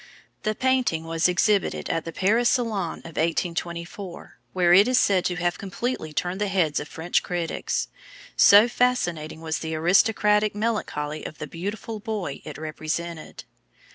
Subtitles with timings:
[0.41, 5.35] The painting was exhibited at the Paris Salon of 1824, where it is said to
[5.35, 7.87] have completely turned the heads of French critics,
[8.35, 13.43] so fascinating was the aristocratic melancholy of the beautiful boy it represented.